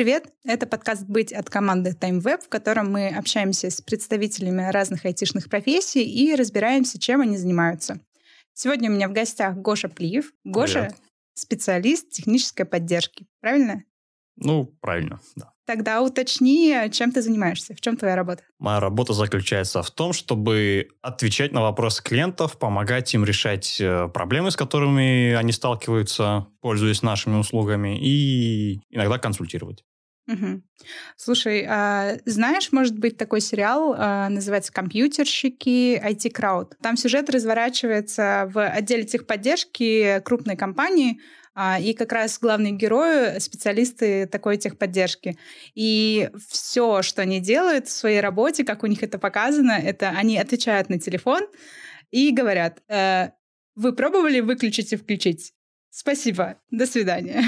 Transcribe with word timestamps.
Привет! 0.00 0.32
Это 0.46 0.66
подкаст 0.66 1.04
«Быть» 1.06 1.30
от 1.30 1.50
команды 1.50 1.90
TimeWeb, 1.90 2.44
в 2.44 2.48
котором 2.48 2.90
мы 2.90 3.08
общаемся 3.08 3.68
с 3.68 3.82
представителями 3.82 4.62
разных 4.70 5.04
айтишных 5.04 5.50
профессий 5.50 6.02
и 6.02 6.34
разбираемся, 6.34 6.98
чем 6.98 7.20
они 7.20 7.36
занимаются. 7.36 8.00
Сегодня 8.54 8.90
у 8.90 8.94
меня 8.94 9.08
в 9.08 9.12
гостях 9.12 9.56
Гоша 9.56 9.90
Плиев. 9.90 10.32
Гоша 10.42 10.84
Привет.— 10.84 10.96
специалист 11.34 12.08
технической 12.08 12.64
поддержки. 12.64 13.26
Правильно? 13.42 13.84
Ну, 14.36 14.74
правильно, 14.80 15.20
да. 15.36 15.52
Тогда 15.66 16.00
уточни, 16.00 16.74
чем 16.90 17.12
ты 17.12 17.20
занимаешься, 17.20 17.74
в 17.74 17.80
чем 17.82 17.98
твоя 17.98 18.16
работа? 18.16 18.42
Моя 18.58 18.80
работа 18.80 19.12
заключается 19.12 19.82
в 19.82 19.90
том, 19.90 20.14
чтобы 20.14 20.88
отвечать 21.02 21.52
на 21.52 21.60
вопросы 21.60 22.02
клиентов, 22.02 22.58
помогать 22.58 23.12
им 23.12 23.22
решать 23.26 23.78
э, 23.78 24.08
проблемы, 24.08 24.50
с 24.50 24.56
которыми 24.56 25.34
они 25.34 25.52
сталкиваются, 25.52 26.46
пользуясь 26.62 27.02
нашими 27.02 27.36
услугами, 27.36 27.98
и 28.00 28.80
иногда 28.88 29.18
консультировать. 29.18 29.84
Угу. 30.30 30.62
Слушай, 31.16 31.66
а 31.68 32.18
знаешь, 32.24 32.70
может 32.72 32.98
быть, 32.98 33.16
такой 33.16 33.40
сериал, 33.40 33.94
а, 33.96 34.28
называется 34.28 34.72
«Компьютерщики 34.72 36.00
IT 36.00 36.30
Crowd». 36.32 36.74
Там 36.80 36.96
сюжет 36.96 37.28
разворачивается 37.30 38.48
в 38.52 38.64
отделе 38.64 39.04
техподдержки 39.04 40.20
крупной 40.24 40.56
компании, 40.56 41.20
а, 41.54 41.80
и 41.80 41.94
как 41.94 42.12
раз 42.12 42.38
главные 42.38 42.72
герои— 42.72 43.38
специалисты 43.40 44.26
такой 44.26 44.56
техподдержки. 44.56 45.36
И 45.74 46.30
все, 46.48 47.02
что 47.02 47.22
они 47.22 47.40
делают 47.40 47.88
в 47.88 47.90
своей 47.90 48.20
работе, 48.20 48.64
как 48.64 48.84
у 48.84 48.86
них 48.86 49.02
это 49.02 49.18
показано, 49.18 49.72
это 49.72 50.10
они 50.10 50.38
отвечают 50.38 50.88
на 50.90 51.00
телефон 51.00 51.42
и 52.12 52.30
говорят, 52.30 52.82
э, 52.88 53.30
вы 53.74 53.92
пробовали 53.94 54.40
выключить 54.40 54.92
и 54.92 54.96
включить? 54.96 55.54
Спасибо, 55.90 56.60
до 56.70 56.86
свидания. 56.86 57.42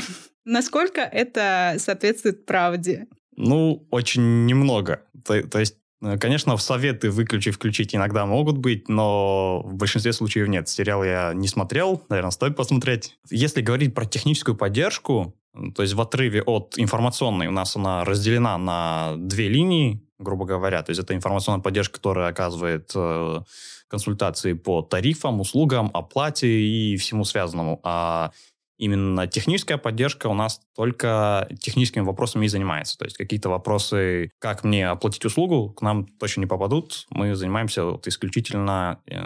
Насколько 0.45 1.01
это 1.01 1.77
соответствует 1.79 2.47
правде? 2.47 3.07
Ну, 3.37 3.87
очень 3.91 4.47
немного. 4.47 5.03
То, 5.25 5.43
то 5.43 5.59
есть 5.59 5.77
Э, 6.03 6.19
конечно, 6.19 6.57
в 6.57 6.62
советы 6.62 7.11
выключи-включить 7.11 7.95
иногда 7.95 8.27
могут 8.27 8.59
быть, 8.59 8.89
но 8.89 9.63
в 9.65 9.75
большинстве 9.75 10.13
случаев 10.13 10.48
нет. 10.48 10.69
Сериал 10.69 11.05
я 11.05 11.33
не 11.35 11.48
смотрел, 11.48 12.03
наверное, 12.09 12.31
стоит 12.31 12.57
посмотреть. 12.57 13.17
Если 13.31 13.63
говорить 13.63 13.95
про 13.95 14.05
техническую 14.05 14.57
поддержку, 14.57 15.35
то 15.75 15.83
есть 15.83 15.95
в 15.95 16.01
отрыве 16.01 16.43
от 16.43 16.75
информационной 16.77 17.47
у 17.47 17.53
нас 17.53 17.77
она 17.77 18.05
разделена 18.05 18.59
на 18.59 19.15
две 19.17 19.48
линии, 19.48 20.03
грубо 20.19 20.45
говоря. 20.45 20.83
То 20.83 20.91
есть 20.91 21.01
это 21.01 21.15
информационная 21.15 21.63
поддержка, 21.63 21.95
которая 21.95 22.29
оказывает 22.29 22.91
э, 22.95 23.41
консультации 23.89 24.55
по 24.55 24.83
тарифам, 24.83 25.41
услугам, 25.41 25.91
оплате 25.93 26.48
и 26.48 26.97
всему 26.97 27.25
связанному. 27.25 27.81
А 27.83 28.33
именно 28.83 29.28
техническая 29.28 29.78
поддержка 29.78 30.27
у 30.27 30.34
нас 30.34 30.61
только 30.75 31.48
техническими 31.61 32.02
вопросами 32.02 32.47
и 32.47 32.48
занимается. 32.48 32.98
То 32.98 33.05
есть 33.05 33.16
какие-то 33.16 33.48
вопросы, 33.48 34.33
как 34.41 34.64
мне 34.64 34.89
оплатить 34.89 35.24
услугу, 35.24 35.70
к 35.70 35.83
нам 35.83 36.05
точно 36.19 36.41
не 36.41 36.47
попадут. 36.47 37.06
Мы 37.11 37.36
занимаемся 37.36 37.84
вот 37.84 38.08
исключительно 38.08 39.00
э, 39.06 39.20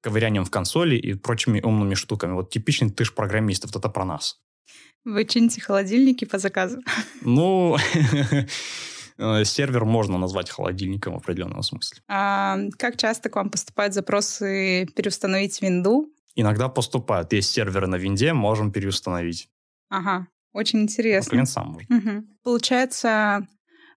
ковырянием 0.00 0.44
в 0.44 0.50
консоли 0.50 0.94
и 0.94 1.14
прочими 1.14 1.60
умными 1.60 1.94
штуками. 1.94 2.34
Вот 2.34 2.50
типичный 2.50 2.90
ты 2.90 3.04
ж 3.04 3.12
программист, 3.12 3.64
вот 3.64 3.74
это 3.74 3.88
про 3.88 4.04
нас. 4.04 4.38
Вы 5.04 5.24
чините 5.24 5.60
холодильники 5.60 6.24
по 6.24 6.38
заказу? 6.38 6.78
Ну, 7.22 7.76
э, 9.18 9.44
сервер 9.44 9.84
можно 9.84 10.18
назвать 10.18 10.50
холодильником 10.50 11.14
в 11.14 11.16
определенном 11.16 11.64
смысле. 11.64 12.00
А 12.06 12.58
как 12.78 12.96
часто 12.96 13.28
к 13.28 13.34
вам 13.34 13.50
поступают 13.50 13.92
запросы 13.92 14.86
переустановить 14.94 15.60
винду 15.60 16.11
Иногда 16.34 16.68
поступают. 16.68 17.32
Есть 17.32 17.50
серверы 17.50 17.86
на 17.86 17.96
винде, 17.96 18.32
можем 18.32 18.72
переустановить. 18.72 19.48
Ага, 19.88 20.28
очень 20.52 20.82
интересно. 20.82 21.30
Клиент 21.30 21.48
сам 21.48 21.68
может. 21.68 21.90
Угу. 21.90 22.24
Получается, 22.42 23.46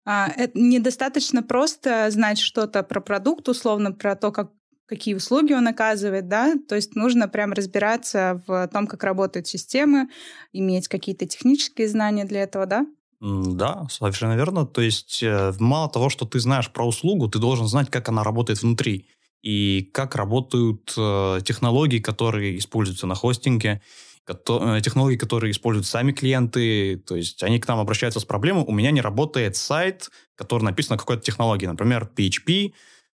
а, 0.05 0.27
это 0.35 0.59
недостаточно 0.59 1.41
просто 1.43 2.09
знать 2.11 2.39
что-то 2.39 2.83
про 2.83 3.01
продукт, 3.01 3.47
условно, 3.47 3.91
про 3.91 4.15
то, 4.15 4.31
как 4.31 4.51
какие 4.87 5.15
услуги 5.15 5.53
он 5.53 5.67
оказывает, 5.67 6.27
да, 6.27 6.53
то 6.69 6.75
есть 6.75 6.95
нужно 6.95 7.27
прям 7.27 7.53
разбираться 7.53 8.43
в 8.45 8.67
том, 8.67 8.85
как 8.85 9.03
работают 9.03 9.47
системы, 9.47 10.09
иметь 10.53 10.87
какие-то 10.87 11.25
технические 11.25 11.87
знания 11.87 12.23
для 12.25 12.43
этого, 12.43 12.67
да? 12.67 12.85
Да, 13.19 13.87
совершенно 13.89 14.35
верно. 14.35 14.67
То 14.67 14.81
есть 14.81 15.23
э, 15.23 15.53
мало 15.57 15.89
того, 15.89 16.09
что 16.09 16.25
ты 16.25 16.39
знаешь 16.39 16.71
про 16.71 16.85
услугу, 16.85 17.27
ты 17.27 17.39
должен 17.39 17.65
знать, 17.65 17.89
как 17.89 18.09
она 18.09 18.23
работает 18.23 18.61
внутри 18.61 19.09
и 19.45 19.91
как 19.93 20.15
работают 20.15 20.91
э, 20.97 21.39
технологии, 21.45 21.99
которые 21.99 22.57
используются 22.57 23.05
на 23.05 23.13
хостинге, 23.13 23.79
э, 24.27 24.79
технологии, 24.83 25.17
которые 25.17 25.51
используют 25.51 25.85
сами 25.85 26.11
клиенты, 26.13 26.97
то 26.97 27.15
есть 27.15 27.43
они 27.43 27.59
к 27.59 27.67
нам 27.67 27.79
обращаются 27.79 28.19
с 28.19 28.25
проблемой, 28.25 28.63
у 28.67 28.71
меня 28.71 28.89
не 28.89 29.01
работает 29.01 29.55
сайт, 29.55 30.09
который 30.33 30.63
написан 30.63 30.95
на 30.95 30.97
какой-то 30.97 31.21
технологии, 31.21 31.67
например, 31.67 32.09
PHP, 32.15 32.69
э, 32.69 32.71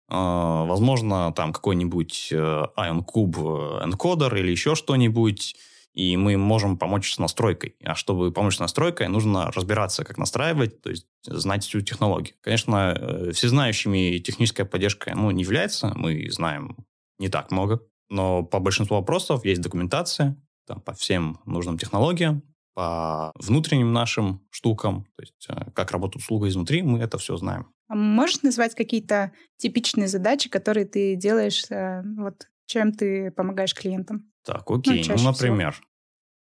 возможно, 0.10 1.32
там 1.32 1.54
какой-нибудь 1.54 2.28
э, 2.32 2.64
IonCube 2.78 3.86
энкодер 3.86 4.36
или 4.36 4.52
еще 4.52 4.76
что-нибудь, 4.76 5.56
и 5.98 6.16
мы 6.16 6.38
можем 6.38 6.78
помочь 6.78 7.12
с 7.12 7.18
настройкой. 7.18 7.76
А 7.84 7.96
чтобы 7.96 8.32
помочь 8.32 8.58
с 8.58 8.60
настройкой, 8.60 9.08
нужно 9.08 9.52
разбираться, 9.52 10.04
как 10.04 10.20
настраивать, 10.20 10.80
то 10.84 10.92
есть 10.92 11.08
знать 11.26 11.64
всю 11.64 11.82
технологию. 11.82 12.36
Конечно, 12.42 12.96
э, 12.96 13.32
всезнающими 13.32 14.20
техническая 14.20 14.68
поддержка 14.68 15.16
ну, 15.16 15.32
не 15.32 15.42
является, 15.42 15.92
мы 15.96 16.30
знаем 16.30 16.78
не 17.18 17.30
так 17.30 17.50
много, 17.50 17.82
но 18.10 18.44
по 18.44 18.60
большинству 18.60 18.98
вопросов 18.98 19.44
есть 19.44 19.60
документация 19.62 20.38
там, 20.68 20.82
по 20.82 20.94
всем 20.94 21.40
нужным 21.46 21.80
технологиям, 21.80 22.44
по 22.76 23.32
внутренним 23.34 23.92
нашим 23.92 24.46
штукам, 24.52 25.06
то 25.16 25.24
есть 25.24 25.48
э, 25.50 25.72
как 25.74 25.92
работает 25.92 26.22
услуга 26.24 26.48
изнутри, 26.48 26.84
мы 26.84 27.00
это 27.00 27.18
все 27.18 27.38
знаем. 27.38 27.74
А 27.88 27.96
можешь 27.96 28.44
назвать 28.44 28.76
какие-то 28.76 29.32
типичные 29.58 30.08
задачи, 30.08 30.48
которые 30.48 30.86
ты 30.86 31.16
делаешь, 31.16 31.64
э, 31.72 32.04
вот 32.20 32.46
чем 32.68 32.92
ты 32.92 33.32
помогаешь 33.32 33.74
клиентам? 33.74 34.30
Так, 34.48 34.72
окей. 34.72 35.04
Ну, 35.10 35.16
ну 35.18 35.24
например, 35.24 35.74
всего. 35.74 35.86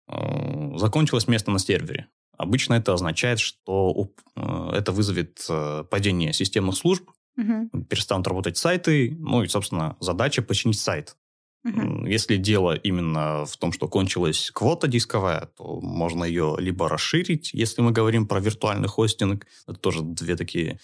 Э, 0.09 0.77
закончилось 0.77 1.29
место 1.29 1.51
на 1.51 1.59
сервере. 1.59 2.07
Обычно 2.37 2.73
это 2.73 2.93
означает, 2.93 3.39
что 3.39 4.09
э, 4.35 4.71
это 4.73 4.91
вызовет 4.91 5.45
э, 5.49 5.85
падение 5.89 6.33
системных 6.33 6.75
служб, 6.75 7.09
угу. 7.37 7.83
перестанут 7.85 8.27
работать 8.27 8.57
сайты, 8.57 9.15
ну 9.17 9.43
и, 9.43 9.47
собственно, 9.47 9.95
задача 10.01 10.41
починить 10.41 10.79
сайт. 10.79 11.15
Угу. 11.63 12.07
Если 12.07 12.35
дело 12.35 12.75
именно 12.75 13.45
в 13.45 13.55
том, 13.55 13.71
что 13.71 13.87
кончилась 13.87 14.51
квота 14.51 14.87
дисковая, 14.87 15.49
то 15.55 15.79
можно 15.79 16.25
ее 16.25 16.57
либо 16.59 16.89
расширить, 16.89 17.53
если 17.53 17.81
мы 17.81 17.91
говорим 17.91 18.27
про 18.27 18.41
виртуальный 18.41 18.89
хостинг, 18.89 19.47
это 19.65 19.79
тоже 19.79 20.01
две 20.01 20.35
такие 20.35 20.79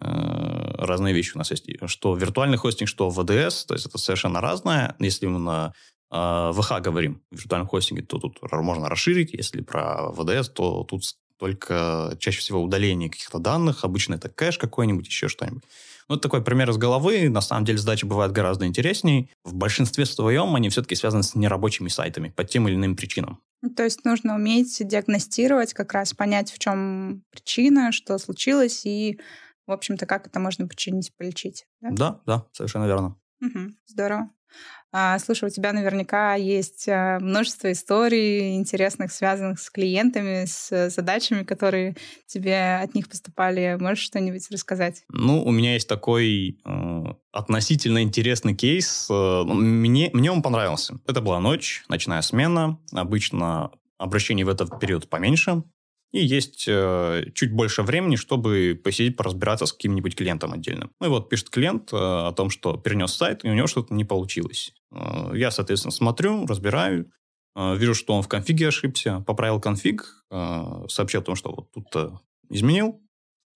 разные 0.00 1.12
вещи 1.12 1.32
у 1.34 1.38
нас 1.38 1.50
есть. 1.50 1.66
Что 1.86 2.14
виртуальный 2.14 2.56
хостинг, 2.56 2.88
что 2.88 3.08
VDS, 3.08 3.66
то 3.66 3.74
есть 3.74 3.86
это 3.86 3.98
совершенно 3.98 4.40
разное. 4.40 4.94
Если 5.00 5.26
на 5.26 5.72
э, 6.10 6.52
ВХ 6.54 6.80
говорим, 6.80 7.22
в 7.30 7.36
виртуальном 7.36 7.68
хостинге, 7.68 8.02
то 8.02 8.18
тут 8.18 8.38
можно 8.52 8.88
расширить. 8.88 9.32
Если 9.32 9.62
про 9.62 10.10
VDS, 10.14 10.50
то 10.52 10.84
тут 10.84 11.02
только 11.38 12.16
чаще 12.18 12.40
всего 12.40 12.62
удаление 12.62 13.08
каких-то 13.08 13.38
данных. 13.38 13.84
Обычно 13.84 14.14
это 14.14 14.28
кэш 14.28 14.58
какой-нибудь, 14.58 15.06
еще 15.06 15.28
что-нибудь. 15.28 15.62
Ну, 16.08 16.14
это 16.14 16.22
такой 16.22 16.42
пример 16.42 16.70
из 16.70 16.78
головы. 16.78 17.28
На 17.28 17.40
самом 17.40 17.64
деле 17.64 17.78
задачи 17.78 18.04
бывают 18.04 18.32
гораздо 18.32 18.66
интереснее. 18.66 19.28
В 19.44 19.54
большинстве 19.54 20.06
своем 20.06 20.54
они 20.54 20.70
все-таки 20.70 20.94
связаны 20.94 21.22
с 21.22 21.34
нерабочими 21.34 21.88
сайтами 21.88 22.30
по 22.30 22.44
тем 22.44 22.66
или 22.66 22.76
иным 22.76 22.96
причинам. 22.96 23.40
То 23.76 23.84
есть 23.84 24.04
нужно 24.04 24.34
уметь 24.34 24.86
диагностировать, 24.86 25.74
как 25.74 25.92
раз 25.92 26.14
понять, 26.14 26.50
в 26.50 26.58
чем 26.58 27.24
причина, 27.30 27.92
что 27.92 28.16
случилось, 28.18 28.86
и 28.86 29.20
в 29.66 29.72
общем-то, 29.72 30.06
как 30.06 30.26
это 30.26 30.40
можно 30.40 30.66
починить, 30.66 31.12
полечить. 31.16 31.66
Да, 31.80 31.90
да, 31.90 32.20
да 32.26 32.46
совершенно 32.52 32.86
верно. 32.86 33.16
Угу, 33.42 33.74
здорово. 33.86 34.30
А, 34.90 35.18
слушай, 35.18 35.44
у 35.44 35.50
тебя 35.50 35.74
наверняка 35.74 36.34
есть 36.34 36.88
а, 36.88 37.18
множество 37.20 37.70
историй 37.70 38.56
интересных, 38.56 39.12
связанных 39.12 39.60
с 39.60 39.68
клиентами, 39.68 40.46
с 40.46 40.88
задачами, 40.88 41.42
которые 41.42 41.94
тебе 42.26 42.76
от 42.82 42.94
них 42.94 43.08
поступали. 43.08 43.76
Можешь 43.78 44.04
что-нибудь 44.04 44.50
рассказать? 44.50 45.04
Ну, 45.10 45.44
у 45.44 45.50
меня 45.50 45.74
есть 45.74 45.88
такой 45.88 46.58
э, 46.64 47.04
относительно 47.32 48.02
интересный 48.02 48.54
кейс. 48.54 49.08
Э, 49.10 49.42
мне, 49.44 50.08
мне 50.14 50.32
он 50.32 50.40
понравился. 50.40 50.98
Это 51.06 51.20
была 51.20 51.38
ночь, 51.38 51.84
ночная 51.88 52.22
смена. 52.22 52.78
Обычно 52.92 53.70
обращений 53.98 54.44
в 54.44 54.48
этот 54.48 54.80
период 54.80 55.08
поменьше. 55.10 55.64
И 56.12 56.24
есть 56.24 56.64
э, 56.66 57.24
чуть 57.34 57.52
больше 57.52 57.82
времени, 57.82 58.16
чтобы 58.16 58.80
посидеть, 58.82 59.16
поразбираться 59.16 59.66
с 59.66 59.72
каким-нибудь 59.72 60.16
клиентом 60.16 60.52
отдельным. 60.52 60.90
Ну 61.00 61.06
и 61.06 61.10
вот 61.10 61.28
пишет 61.28 61.50
клиент 61.50 61.92
э, 61.92 61.96
о 61.96 62.32
том, 62.32 62.48
что 62.50 62.76
перенес 62.76 63.12
сайт, 63.12 63.44
и 63.44 63.50
у 63.50 63.54
него 63.54 63.66
что-то 63.66 63.92
не 63.92 64.04
получилось. 64.04 64.72
Э, 64.90 65.32
я, 65.34 65.50
соответственно, 65.50 65.92
смотрю, 65.92 66.46
разбираю, 66.46 67.10
э, 67.56 67.76
вижу, 67.76 67.94
что 67.94 68.14
он 68.14 68.22
в 68.22 68.28
конфиге 68.28 68.68
ошибся, 68.68 69.22
поправил 69.26 69.60
конфиг, 69.60 70.24
э, 70.30 70.86
сообщил 70.88 71.20
о 71.20 71.24
том, 71.24 71.34
что 71.34 71.52
вот 71.52 71.72
тут 71.72 72.12
изменил, 72.48 73.02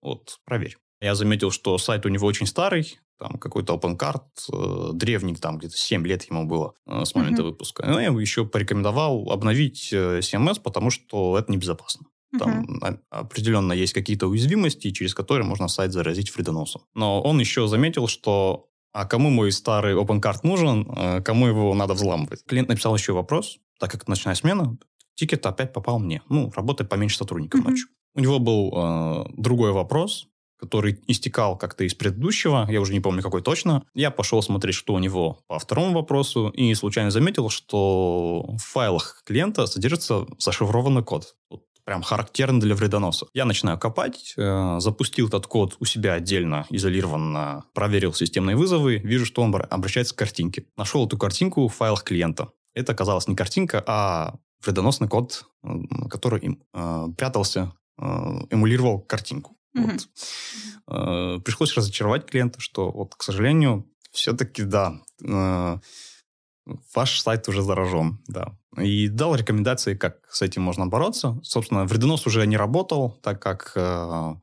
вот, 0.03 0.41
проверь. 0.45 0.77
Я 1.01 1.15
заметил, 1.15 1.51
что 1.51 1.79
сайт 1.79 2.07
у 2.07 2.09
него 2.11 2.27
очень 2.27 2.47
старый, 2.47 2.99
там 3.23 3.39
какой-то 3.39 3.75
OpenCard, 3.75 4.23
э, 4.53 4.93
древний, 4.95 5.37
там 5.37 5.59
где-то 5.59 5.77
7 5.77 6.07
лет 6.07 6.25
ему 6.25 6.45
было 6.45 6.75
э, 6.87 7.05
с 7.05 7.15
момента 7.15 7.43
mm-hmm. 7.43 7.47
выпуска. 7.47 7.87
Ну, 7.87 7.99
я 7.99 8.09
еще 8.09 8.45
порекомендовал 8.45 9.31
обновить 9.31 9.93
э, 9.93 10.19
CMS, 10.19 10.61
потому 10.61 10.91
что 10.91 11.39
это 11.39 11.51
небезопасно. 11.51 12.07
Там 12.39 12.65
uh-huh. 12.65 12.99
определенно 13.11 13.73
есть 13.73 13.93
какие-то 13.93 14.27
уязвимости, 14.27 14.91
через 14.91 15.15
которые 15.15 15.47
можно 15.47 15.69
сайт 15.69 15.93
заразить 15.93 16.35
вредоносом. 16.35 16.83
Но 16.95 17.21
он 17.21 17.39
еще 17.41 17.67
заметил, 17.67 18.09
что 18.09 18.69
а 18.93 19.07
кому 19.07 19.31
мой 19.31 19.53
старый 19.53 19.95
OpenCard 19.95 20.41
нужен, 20.43 20.91
э, 20.97 21.23
кому 21.23 21.47
его 21.47 21.75
надо 21.75 21.95
взламывать? 21.95 22.45
Клиент 22.47 22.69
написал 22.69 22.95
еще 22.95 23.13
вопрос, 23.13 23.59
так 23.79 23.91
как 23.91 24.07
ночная 24.07 24.35
смена, 24.35 24.77
тикет 25.15 25.45
опять 25.47 25.73
попал 25.73 25.99
мне. 25.99 26.23
Ну, 26.29 26.51
работает 26.55 26.91
поменьше 26.91 27.17
сотрудников 27.17 27.61
uh-huh. 27.61 27.71
ночью. 27.71 27.89
У 28.15 28.21
него 28.21 28.39
был 28.39 28.73
э, 28.75 29.25
другой 29.37 29.73
вопрос, 29.73 30.29
который 30.63 31.01
истекал 31.09 31.59
как-то 31.59 31.83
из 31.83 31.95
предыдущего, 31.95 32.69
я 32.71 32.81
уже 32.81 32.93
не 32.93 33.01
помню 33.01 33.21
какой 33.21 33.43
точно. 33.43 33.85
Я 33.95 34.13
пошел 34.13 34.41
смотреть, 34.43 34.77
что 34.77 34.95
у 34.95 34.99
него 35.01 35.41
по 35.49 35.59
второму 35.59 35.93
вопросу, 35.93 36.51
и 36.51 36.73
случайно 36.75 37.11
заметил, 37.11 37.49
что 37.49 38.45
в 38.47 38.59
файлах 38.59 39.23
клиента 39.27 39.67
содержится 39.67 40.25
зашифрованный 40.39 41.03
код. 41.03 41.35
Вот 41.51 41.65
прям 41.85 42.03
характерный 42.03 42.61
для 42.61 42.75
вредоноса. 42.75 43.27
Я 43.35 43.45
начинаю 43.45 43.79
копать, 43.79 44.35
э, 44.37 44.77
запустил 44.79 45.29
этот 45.29 45.47
код 45.47 45.77
у 45.81 45.85
себя 45.85 46.15
отдельно, 46.15 46.67
изолированно, 46.71 47.65
проверил 47.75 48.15
системные 48.15 48.57
вызовы, 48.57 48.99
вижу, 48.99 49.27
что 49.27 49.43
он 49.43 49.55
обращается 49.55 50.15
к 50.15 50.19
картинке. 50.19 50.67
Нашел 50.77 51.07
эту 51.07 51.19
картинку 51.19 51.67
в 51.69 51.75
файлах 51.75 52.05
клиента. 52.05 52.51
Это 52.75 52.93
оказалась 52.93 53.29
не 53.29 53.37
картинка, 53.37 53.83
а 53.87 54.37
вредоносный 54.65 55.09
код, 55.09 55.45
который 56.09 56.41
им, 56.41 56.63
э, 56.73 57.07
прятался, 57.17 57.73
э, 57.99 58.05
эмулировал 58.51 59.01
картинку. 59.01 59.57
Mm-hmm. 59.77 59.91
Вот. 59.91 60.09
Э, 60.89 61.41
пришлось 61.41 61.75
разочаровать 61.75 62.27
клиента, 62.27 62.61
что 62.61 62.91
вот, 62.91 63.15
к 63.15 63.23
сожалению, 63.23 63.89
все-таки, 64.13 64.63
да, 64.63 65.01
э, 65.25 65.79
ваш 66.95 67.21
сайт 67.21 67.49
уже 67.49 67.63
заражен, 67.63 68.19
да. 68.29 68.57
И 68.79 69.09
дал 69.09 69.35
рекомендации, 69.35 69.95
как 69.95 70.19
с 70.31 70.43
этим 70.43 70.63
можно 70.63 70.87
бороться. 70.87 71.39
Собственно, 71.43 71.85
вредонос 71.85 72.27
уже 72.27 72.47
не 72.47 72.57
работал, 72.57 73.19
так 73.23 73.41
как 73.43 73.73
э, 73.75 74.35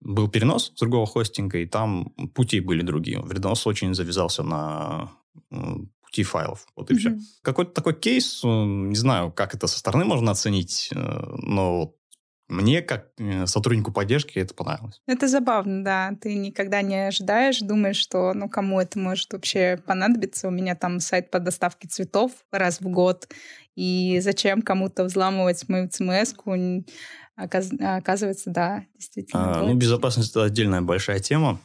был 0.00 0.28
перенос 0.28 0.72
с 0.74 0.80
другого 0.80 1.06
хостинга, 1.06 1.58
и 1.58 1.66
там 1.66 2.10
пути 2.34 2.60
были 2.60 2.82
другие. 2.82 3.20
Вредонос 3.20 3.66
очень 3.66 3.94
завязался 3.94 4.42
на 4.42 5.12
э, 5.50 5.56
пути 6.02 6.22
файлов. 6.22 6.66
Вот 6.76 6.90
и 6.90 6.94
mm-hmm. 6.94 6.98
все. 6.98 7.16
Какой-то 7.42 7.72
такой 7.72 7.94
кейс, 7.94 8.42
э, 8.44 8.48
не 8.48 8.96
знаю, 8.96 9.32
как 9.32 9.54
это 9.54 9.66
со 9.66 9.78
стороны 9.78 10.04
можно 10.04 10.30
оценить, 10.30 10.90
э, 10.94 10.98
но 11.42 11.94
мне, 12.48 12.82
как 12.82 13.08
э, 13.18 13.46
сотруднику 13.46 13.90
поддержки, 13.90 14.38
это 14.38 14.54
понравилось. 14.54 15.00
Это 15.06 15.28
забавно, 15.28 15.82
да. 15.82 16.12
Ты 16.20 16.34
никогда 16.34 16.82
не 16.82 17.08
ожидаешь, 17.08 17.60
думаешь, 17.60 17.96
что 17.96 18.34
ну 18.34 18.48
кому 18.48 18.80
это 18.80 18.98
может 18.98 19.32
вообще 19.32 19.80
понадобиться. 19.86 20.48
У 20.48 20.50
меня 20.50 20.74
там 20.74 21.00
сайт 21.00 21.30
по 21.30 21.38
доставке 21.38 21.88
цветов 21.88 22.32
раз 22.52 22.80
в 22.80 22.88
год. 22.88 23.28
И 23.76 24.20
зачем 24.20 24.62
кому-то 24.62 25.04
взламывать 25.04 25.68
мою 25.68 25.88
ЦМС-ку? 25.88 26.84
Оказ... 27.36 27.70
Оказывается, 27.80 28.50
да, 28.50 28.84
действительно. 28.94 29.60
А, 29.60 29.62
ну, 29.62 29.74
безопасность— 29.74 30.30
это 30.32 30.44
отдельная 30.44 30.82
большая 30.82 31.20
тема. 31.20 31.60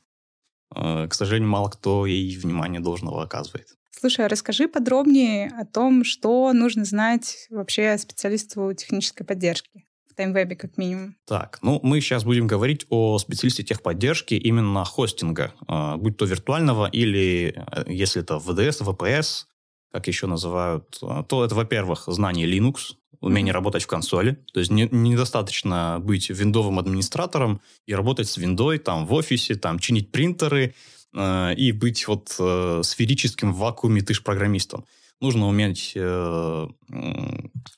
А, 0.73 1.07
к 1.07 1.13
сожалению, 1.13 1.49
мало 1.49 1.69
кто 1.69 2.05
ей 2.05 2.35
внимание 2.37 2.79
должного 2.79 3.23
оказывает. 3.23 3.67
Слушай, 3.91 4.25
а 4.25 4.29
расскажи 4.29 4.69
подробнее 4.69 5.51
о 5.59 5.65
том, 5.65 6.05
что 6.05 6.53
нужно 6.53 6.85
знать 6.85 7.47
вообще 7.49 7.97
специалисту 7.97 8.73
технической 8.73 9.25
поддержки. 9.25 9.85
TimeWeb 10.19 10.55
как 10.55 10.77
минимум. 10.77 11.15
Так, 11.25 11.59
ну 11.61 11.79
мы 11.83 12.01
сейчас 12.01 12.23
будем 12.23 12.47
говорить 12.47 12.85
о 12.89 13.17
специалисте 13.19 13.63
техподдержки 13.63 14.33
именно 14.33 14.83
хостинга, 14.83 15.53
э, 15.67 15.95
будь 15.95 16.17
то 16.17 16.25
виртуального 16.25 16.87
или, 16.87 17.55
э, 17.71 17.83
если 17.87 18.21
это 18.21 18.35
VDS, 18.35 18.81
VPS, 18.81 19.45
как 19.91 20.07
еще 20.07 20.27
называют, 20.27 20.99
э, 21.01 21.23
то 21.27 21.45
это, 21.45 21.55
во-первых, 21.55 22.03
знание 22.07 22.47
Linux, 22.47 22.95
умение 23.21 23.53
работать 23.53 23.83
в 23.83 23.87
консоли. 23.87 24.37
То 24.53 24.59
есть 24.59 24.71
не, 24.71 24.87
недостаточно 24.91 25.99
быть 26.01 26.29
виндовым 26.29 26.79
администратором 26.79 27.61
и 27.85 27.93
работать 27.93 28.27
с 28.27 28.37
виндой 28.37 28.77
там 28.77 29.05
в 29.05 29.13
офисе, 29.13 29.55
там 29.55 29.79
чинить 29.79 30.11
принтеры 30.11 30.73
э, 31.15 31.53
и 31.55 31.71
быть 31.71 32.07
вот 32.07 32.35
э, 32.39 32.81
сферическим 32.83 33.53
в 33.53 33.57
вакууме 33.57 34.01
ты 34.01 34.13
ж 34.13 34.23
программистом. 34.23 34.85
Нужно 35.21 35.47
уметь 35.47 35.93
э, 35.95 36.67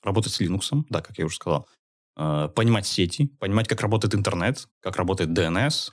работать 0.04 0.32
с 0.32 0.42
Linux, 0.42 0.84
да, 0.90 1.02
как 1.02 1.18
я 1.18 1.26
уже 1.26 1.38
сказал, 1.38 1.68
понимать 2.16 2.86
сети, 2.86 3.28
понимать, 3.40 3.68
как 3.68 3.82
работает 3.82 4.16
интернет, 4.16 4.68
как 4.82 4.98
работает 4.98 5.32
DNS, 5.32 5.92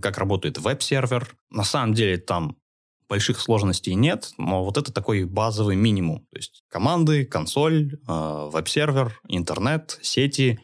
как 0.00 0.18
работает 0.18 0.58
веб-сервер. 0.58 1.34
На 1.50 1.64
самом 1.64 1.94
деле 1.94 2.18
там 2.18 2.56
больших 3.12 3.40
сложностей 3.40 3.94
нет, 3.94 4.32
но 4.38 4.64
вот 4.64 4.78
это 4.78 4.90
такой 4.90 5.24
базовый 5.24 5.76
минимум. 5.76 6.20
То 6.30 6.36
есть 6.36 6.64
команды, 6.68 7.26
консоль, 7.26 7.92
э, 8.08 8.48
веб-сервер, 8.50 9.20
интернет, 9.28 9.98
сети, 10.00 10.58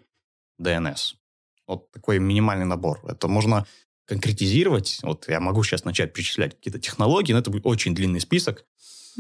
DNS. 0.59 1.15
Вот 1.67 1.91
такой 1.91 2.19
минимальный 2.19 2.65
набор. 2.65 3.01
Это 3.07 3.29
можно 3.29 3.67
конкретизировать. 4.07 4.99
Вот 5.03 5.29
я 5.29 5.41
могу 5.41 5.63
сейчас 5.63 5.85
начать 5.85 6.15
перечислять 6.15 6.57
какие-то 6.57 6.81
технологии, 6.81 7.35
но 7.35 7.41
это 7.41 7.51
будет 7.51 7.67
очень 7.67 7.95
длинный 7.95 8.21
список. 8.21 8.65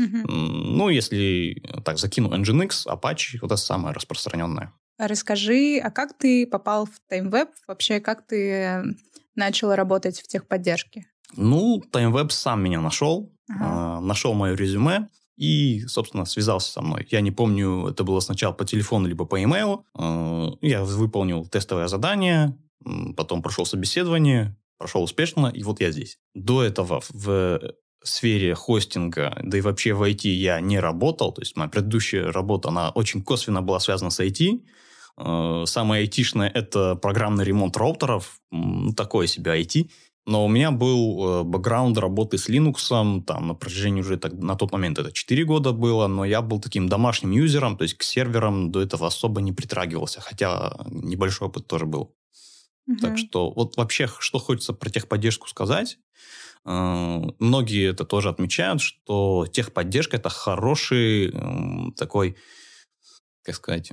Mm-hmm. 0.00 0.24
Ну, 0.26 0.88
если 0.88 1.62
так 1.84 1.98
закину 1.98 2.34
Nginx, 2.34 2.86
Apache, 2.86 3.38
вот 3.42 3.52
это 3.52 3.56
самое 3.56 3.94
распространенное. 3.94 4.72
Расскажи, 4.98 5.80
а 5.82 5.90
как 5.90 6.16
ты 6.18 6.46
попал 6.46 6.86
в 6.86 7.00
TimeWeb? 7.10 7.48
Вообще, 7.68 8.00
как 8.00 8.26
ты 8.26 8.82
начал 9.36 9.74
работать 9.74 10.20
в 10.20 10.26
техподдержке? 10.26 11.06
Ну, 11.36 11.82
TimeWeb 11.92 12.30
сам 12.30 12.62
меня 12.62 12.80
нашел, 12.80 13.32
ага. 13.48 13.98
э, 13.98 14.04
нашел 14.04 14.34
мое 14.34 14.54
резюме 14.54 15.08
и, 15.36 15.84
собственно, 15.86 16.24
связался 16.24 16.72
со 16.72 16.82
мной. 16.82 17.06
Я 17.10 17.20
не 17.20 17.30
помню, 17.30 17.86
это 17.88 18.02
было 18.02 18.20
сначала 18.20 18.52
по 18.52 18.64
телефону 18.64 19.06
либо 19.06 19.24
по 19.24 19.42
имейлу. 19.42 19.86
Э, 19.96 20.48
я 20.62 20.82
выполнил 20.82 21.46
тестовое 21.46 21.86
задание, 21.86 22.58
потом 23.16 23.42
прошел 23.42 23.66
собеседование, 23.66 24.56
прошел 24.78 25.02
успешно, 25.02 25.46
и 25.46 25.62
вот 25.62 25.80
я 25.80 25.92
здесь. 25.92 26.18
До 26.34 26.62
этого 26.62 27.02
в 27.10 27.60
сфере 28.02 28.54
хостинга, 28.54 29.38
да 29.42 29.58
и 29.58 29.60
вообще 29.60 29.92
в 29.92 30.02
IT 30.02 30.28
я 30.28 30.60
не 30.60 30.80
работал. 30.80 31.32
То 31.32 31.42
есть 31.42 31.56
моя 31.56 31.68
предыдущая 31.68 32.32
работа, 32.32 32.68
она 32.70 32.90
очень 32.90 33.22
косвенно 33.22 33.60
была 33.62 33.80
связана 33.80 34.10
с 34.10 34.20
IT. 34.20 34.62
Э, 35.18 35.64
самое 35.66 36.02
айтишное– 36.02 36.48
это 36.54 36.94
программный 36.94 37.44
ремонт 37.44 37.76
роутеров, 37.76 38.40
такое 38.96 39.26
себе 39.26 39.60
IT. 39.60 39.90
Но 40.26 40.44
у 40.44 40.48
меня 40.48 40.70
был 40.70 41.40
э, 41.40 41.42
бэкграунд 41.42 41.98
работы 41.98 42.36
с 42.36 42.48
Linux, 42.48 43.22
там 43.24 43.48
на 43.48 43.54
протяжении 43.54 44.02
уже 44.02 44.18
так, 44.18 44.34
на 44.34 44.54
тот 44.56 44.72
момент 44.72 44.98
это 44.98 45.10
4 45.10 45.44
года 45.44 45.72
было, 45.72 46.06
но 46.06 46.24
я 46.24 46.42
был 46.42 46.60
таким 46.60 46.88
домашним 46.88 47.32
юзером, 47.32 47.76
то 47.76 47.82
есть 47.82 47.96
к 47.96 48.02
серверам 48.02 48.70
до 48.70 48.82
этого 48.82 49.06
особо 49.06 49.40
не 49.40 49.52
притрагивался, 49.52 50.20
хотя 50.20 50.76
небольшой 50.86 51.48
опыт 51.48 51.66
тоже 51.66 51.86
был. 51.86 52.14
Угу. 52.86 52.98
Так 53.00 53.18
что 53.18 53.50
вот 53.50 53.76
вообще, 53.76 54.08
что 54.18 54.38
хочется 54.38 54.74
про 54.74 54.90
техподдержку 54.90 55.48
сказать, 55.48 55.98
э, 56.66 57.22
многие 57.38 57.90
это 57.90 58.04
тоже 58.04 58.28
отмечают, 58.28 58.82
что 58.82 59.46
техподдержка 59.50 60.18
это 60.18 60.28
хороший 60.28 61.32
такой, 61.96 62.36
как 63.42 63.54
сказать, 63.54 63.90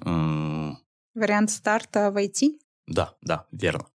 Вариант 1.15 1.49
старта 1.49 2.11
в 2.11 2.17
IT? 2.17 2.59
Да, 2.87 3.15
да, 3.21 3.47
верно. 3.51 3.87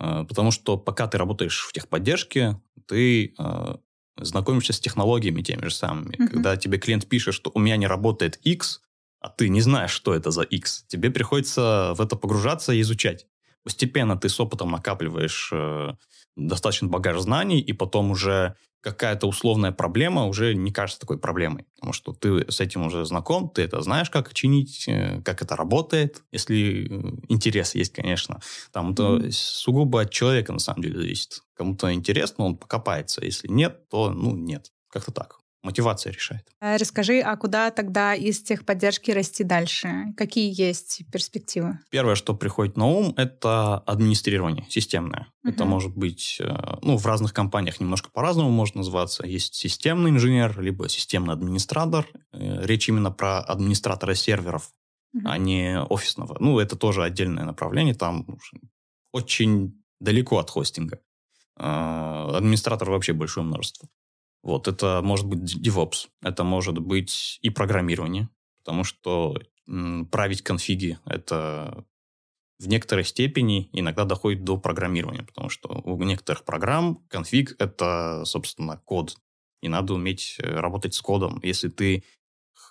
Э, 0.00 0.24
потому 0.28 0.50
что 0.50 0.76
пока 0.76 1.06
ты 1.06 1.18
работаешь 1.18 1.60
в 1.60 1.72
техподдержке, 1.72 2.60
ты 2.86 3.34
э, 3.38 3.76
знакомишься 4.16 4.72
с 4.72 4.80
технологиями 4.80 5.42
теми 5.42 5.66
же 5.66 5.74
самыми. 5.74 6.16
Uh-huh. 6.16 6.28
Когда 6.28 6.56
тебе 6.56 6.78
клиент 6.78 7.08
пишет, 7.08 7.34
что 7.34 7.50
у 7.54 7.58
меня 7.58 7.76
не 7.76 7.86
работает 7.86 8.36
X, 8.42 8.80
а 9.20 9.28
ты 9.28 9.48
не 9.48 9.60
знаешь, 9.60 9.90
что 9.90 10.14
это 10.14 10.30
за 10.30 10.42
X, 10.42 10.84
тебе 10.88 11.10
приходится 11.10 11.94
в 11.96 12.00
это 12.00 12.16
погружаться 12.16 12.72
и 12.72 12.80
изучать. 12.80 13.26
Постепенно 13.62 14.16
ты 14.16 14.28
с 14.28 14.38
опытом 14.40 14.70
накапливаешь 14.70 15.50
э, 15.52 15.94
достаточно 16.36 16.88
багаж 16.88 17.20
знаний, 17.20 17.60
и 17.60 17.72
потом 17.72 18.10
уже 18.10 18.56
какая-то 18.84 19.26
условная 19.26 19.72
проблема 19.72 20.26
уже 20.26 20.54
не 20.54 20.70
кажется 20.70 21.00
такой 21.00 21.18
проблемой, 21.18 21.64
потому 21.76 21.94
что 21.94 22.12
ты 22.12 22.50
с 22.50 22.60
этим 22.60 22.86
уже 22.86 23.06
знаком, 23.06 23.48
ты 23.48 23.62
это 23.62 23.80
знаешь, 23.80 24.10
как 24.10 24.34
чинить, 24.34 24.84
э, 24.86 25.22
как 25.24 25.40
это 25.40 25.56
работает, 25.56 26.22
если 26.32 26.86
э, 26.86 27.16
интерес 27.28 27.74
есть, 27.74 27.94
конечно. 27.94 28.40
Там 28.72 28.92
это 28.92 29.02
mm-hmm. 29.02 29.30
сугубо 29.32 30.02
от 30.02 30.10
человека 30.10 30.52
на 30.52 30.58
самом 30.58 30.82
деле 30.82 30.98
зависит. 30.98 31.42
Кому-то 31.54 31.92
интересно, 31.94 32.44
он 32.44 32.58
покопается, 32.58 33.24
если 33.24 33.48
нет, 33.48 33.88
то 33.88 34.10
ну 34.10 34.36
нет, 34.36 34.70
как-то 34.90 35.12
так. 35.12 35.38
Мотивация 35.64 36.12
решает. 36.12 36.46
А 36.60 36.76
расскажи, 36.76 37.20
а 37.20 37.34
куда 37.38 37.70
тогда 37.70 38.14
из 38.14 38.42
техподдержки 38.42 39.10
расти 39.10 39.44
дальше? 39.44 40.12
Какие 40.14 40.52
есть 40.54 41.00
перспективы? 41.10 41.78
Первое, 41.88 42.16
что 42.16 42.34
приходит 42.34 42.76
на 42.76 42.86
ум, 42.86 43.14
это 43.16 43.78
администрирование 43.78 44.66
системное. 44.68 45.32
Uh-huh. 45.42 45.52
Это 45.52 45.64
может 45.64 45.96
быть, 45.96 46.36
э, 46.38 46.54
ну, 46.82 46.98
в 46.98 47.06
разных 47.06 47.32
компаниях 47.32 47.80
немножко 47.80 48.10
по-разному 48.10 48.50
может 48.50 48.74
называться. 48.74 49.26
Есть 49.26 49.54
системный 49.54 50.10
инженер, 50.10 50.60
либо 50.60 50.86
системный 50.90 51.32
администратор. 51.32 52.06
Э, 52.34 52.66
речь 52.66 52.90
именно 52.90 53.10
про 53.10 53.40
администратора 53.40 54.14
серверов, 54.14 54.70
uh-huh. 55.16 55.22
а 55.24 55.38
не 55.38 55.80
офисного. 55.80 56.36
Ну, 56.40 56.58
это 56.58 56.76
тоже 56.76 57.02
отдельное 57.02 57.44
направление. 57.44 57.94
Там 57.94 58.26
очень 59.12 59.82
далеко 59.98 60.38
от 60.38 60.50
хостинга. 60.50 61.00
Администратор 61.56 62.90
вообще 62.90 63.14
большое 63.14 63.46
множество. 63.46 63.88
Вот, 64.44 64.68
это 64.68 65.00
может 65.02 65.26
быть 65.26 65.56
DevOps, 65.56 66.08
это 66.22 66.44
может 66.44 66.78
быть 66.78 67.38
и 67.40 67.48
программирование, 67.48 68.28
потому 68.62 68.84
что 68.84 69.38
править 70.10 70.42
конфиги— 70.42 70.98
это 71.06 71.86
в 72.58 72.68
некоторой 72.68 73.04
степени 73.04 73.70
иногда 73.72 74.04
доходит 74.04 74.44
до 74.44 74.58
программирования, 74.58 75.22
потому 75.22 75.48
что 75.48 75.80
у 75.84 76.02
некоторых 76.02 76.44
программ 76.44 76.96
конфиг— 77.08 77.56
это, 77.58 78.24
собственно, 78.26 78.76
код, 78.84 79.16
и 79.62 79.68
надо 79.68 79.94
уметь 79.94 80.36
э, 80.38 80.60
работать 80.60 80.92
с 80.92 81.00
кодом. 81.00 81.40
Если 81.42 81.70
ты 81.70 82.04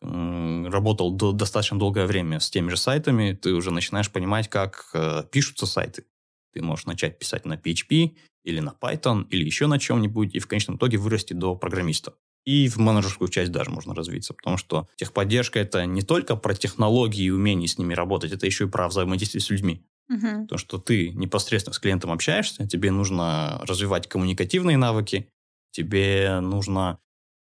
работал 0.02 1.12
до, 1.12 1.32
достаточно 1.32 1.80
долгое 1.80 2.06
время 2.06 2.40
с 2.40 2.50
теми 2.50 2.70
же 2.70 2.78
сайтами, 2.78 3.34
ты 3.34 3.54
уже 3.54 3.72
начинаешь 3.72 4.12
понимать, 4.12 4.48
как 4.50 4.90
э, 4.94 5.24
пишутся 5.32 5.66
сайты. 5.66 6.06
Ты 6.54 6.62
можешь 6.62 6.86
начать 6.86 7.18
писать 7.18 7.46
на 7.46 7.56
PHP 7.56 8.16
или 8.44 8.60
на 8.60 8.76
Python 8.80 9.28
или 9.30 9.46
еще 9.46 9.68
на 9.68 9.80
чем-нибудь, 9.80 10.36
и 10.36 10.40
в 10.40 10.48
конечном 10.48 10.78
итоге 10.78 10.98
вырасти 10.98 11.34
до 11.34 11.56
программиста. 11.56 12.14
И 12.46 12.68
в 12.68 12.78
менеджерскую 12.78 13.30
часть 13.30 13.52
даже 13.52 13.70
можно 13.70 13.96
развиться, 13.96 14.34
потому 14.34 14.58
что 14.58 14.88
техподдержка 14.98 15.60
это 15.60 15.86
не 15.86 16.02
только 16.02 16.36
про 16.36 16.54
технологии 16.54 17.26
и 17.26 17.30
умение 17.30 17.68
с 17.68 17.78
ними 17.78 17.94
работать, 17.94 18.34
это 18.34 18.46
еще 18.46 18.66
и 18.66 18.70
про 18.70 18.90
взаимодействие 18.90 19.42
с 19.42 19.50
людьми. 19.50 19.86
Угу. 20.10 20.44
Потому 20.44 20.58
что 20.58 20.78
ты 20.78 21.12
непосредственно 21.12 21.74
с 21.74 21.80
клиентом 21.80 22.12
общаешься, 22.12 22.68
тебе 22.68 22.92
нужно 22.92 23.62
развивать 23.64 24.10
коммуникативные 24.10 24.76
навыки, 24.76 25.30
тебе 25.72 26.42
нужно 26.42 27.00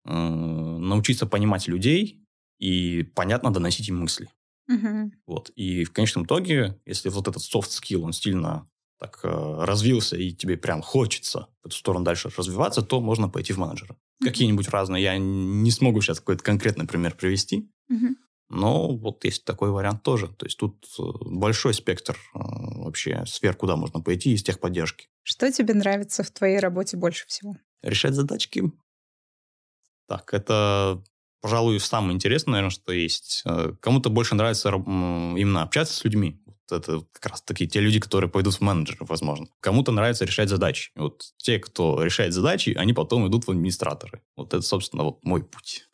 э, 0.05 0.13
научиться 0.13 1.25
понимать 1.25 1.67
людей 1.67 2.23
и 2.59 3.03
понятно 3.15 3.51
доносить 3.51 3.89
им 3.89 4.00
мысли. 4.00 4.29
Угу. 4.69 5.12
Вот. 5.27 5.50
И 5.55 5.83
в 5.83 5.91
конечном 5.91 6.25
итоге, 6.25 6.79
если 6.85 7.09
вот 7.09 7.27
этот 7.27 7.41
soft 7.41 7.69
skill, 7.69 8.01
он 8.01 8.13
сильно 8.13 8.67
так 9.00 9.19
э, 9.23 9.63
развился, 9.65 10.15
и 10.15 10.31
тебе 10.31 10.57
прям 10.57 10.81
хочется 10.81 11.47
в 11.62 11.67
эту 11.67 11.75
сторону 11.75 12.05
дальше 12.05 12.29
развиваться, 12.35 12.81
то 12.81 13.01
можно 13.01 13.29
пойти 13.29 13.53
в 13.53 13.57
менеджера. 13.57 13.93
Mm-hmm. 13.93 14.25
Какие-нибудь 14.25 14.69
разные. 14.69 15.03
Я 15.03 15.17
не 15.17 15.71
смогу 15.71 16.01
сейчас 16.01 16.19
какой-то 16.19 16.43
конкретный 16.43 16.88
пример 16.88 17.15
привести. 17.15 17.69
Mm-hmm. 17.91 18.15
Но 18.50 18.95
вот 18.95 19.25
есть 19.25 19.45
такой 19.45 19.71
вариант 19.71 20.03
тоже. 20.03 20.27
То 20.27 20.45
есть 20.45 20.57
тут 20.57 20.85
э, 21.00 21.03
большой 21.25 21.73
спектр 21.73 22.13
э, 22.13 22.39
вообще 22.39 23.23
сфер, 23.25 23.55
куда 23.55 23.75
можно 23.75 24.00
пойти 24.00 24.33
из 24.33 24.43
техподдержки. 24.43 25.09
Что 25.23 25.51
тебе 25.51 25.73
нравится 25.73 26.23
в 26.23 26.31
твоей 26.31 26.59
работе 26.59 26.97
больше 26.97 27.25
всего? 27.27 27.57
Решать 27.81 28.13
задачки. 28.13 28.71
Так, 30.07 30.33
это 30.33 31.03
пожалуй, 31.41 31.79
самое 31.81 32.13
интересное, 32.13 32.53
наверное, 32.53 32.71
что 32.71 32.93
есть. 32.93 33.43
Кому-то 33.81 34.09
больше 34.09 34.33
нравится 34.33 34.69
именно 34.69 35.62
общаться 35.62 35.93
с 35.93 36.03
людьми. 36.05 36.41
Это 36.73 37.05
как 37.13 37.31
раз 37.31 37.41
таки 37.41 37.67
те 37.67 37.79
люди, 37.79 37.99
которые 37.99 38.29
пойдут 38.29 38.55
в 38.55 38.61
менеджеры, 38.61 39.05
возможно. 39.05 39.47
Кому-то 39.59 39.91
нравится 39.91 40.25
решать 40.25 40.49
задачи. 40.49 40.91
Вот 40.95 41.23
те, 41.37 41.59
кто 41.59 42.03
решает 42.03 42.33
задачи, 42.33 42.75
они 42.77 42.93
потом 42.93 43.27
идут 43.27 43.45
в 43.47 43.51
администраторы. 43.51 44.21
Вот 44.35 44.53
это, 44.53 44.61
собственно, 44.61 45.03
вот 45.03 45.23
мой 45.23 45.43
путь. 45.43 45.87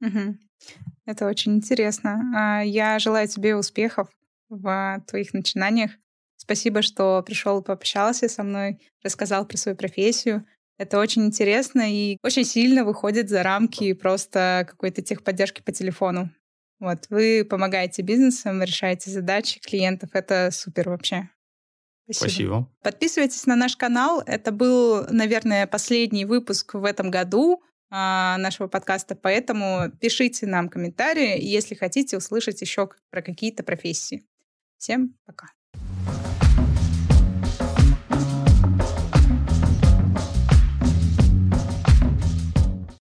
Угу. 0.00 0.38
Это 1.06 1.26
очень 1.26 1.56
интересно. 1.56 2.20
А, 2.36 2.62
я 2.62 2.98
желаю 2.98 3.28
тебе 3.28 3.56
успехов 3.56 4.08
в 4.48 5.02
твоих 5.06 5.32
начинаниях. 5.32 5.92
Спасибо, 6.36 6.82
что 6.82 7.22
пришел, 7.22 7.62
пообщался 7.62 8.28
со 8.28 8.42
мной, 8.42 8.80
рассказал 9.02 9.46
про 9.46 9.56
свою 9.56 9.76
профессию. 9.76 10.46
Это 10.78 10.98
очень 10.98 11.26
интересно 11.26 11.82
и 11.92 12.16
очень 12.22 12.44
сильно 12.44 12.84
выходит 12.84 13.28
за 13.28 13.42
рамки 13.42 13.92
просто 13.92 14.66
какой-то 14.68 15.02
техподдержки 15.02 15.60
по 15.60 15.72
телефону. 15.72 16.30
Вот, 16.80 17.06
вы 17.10 17.46
помогаете 17.48 18.02
бизнесам, 18.02 18.62
решаете 18.62 19.10
задачи 19.10 19.60
клиентов. 19.60 20.10
Это 20.14 20.50
супер 20.50 20.88
вообще. 20.88 21.28
Спасибо. 22.04 22.18
Спасибо. 22.18 22.72
Подписывайтесь 22.82 23.46
на 23.46 23.54
наш 23.54 23.76
канал. 23.76 24.22
Это 24.26 24.50
был, 24.50 25.06
наверное, 25.10 25.66
последний 25.66 26.24
выпуск 26.24 26.74
в 26.74 26.84
этом 26.84 27.10
году 27.10 27.62
а, 27.90 28.38
нашего 28.38 28.66
подкаста, 28.66 29.14
поэтому 29.14 29.90
пишите 30.00 30.46
нам 30.46 30.68
комментарии, 30.68 31.40
если 31.40 31.74
хотите 31.74 32.16
услышать 32.16 32.60
еще 32.60 32.88
про 33.10 33.20
какие-то 33.20 33.62
профессии. 33.62 34.26
Всем 34.78 35.16
пока. 35.26 35.48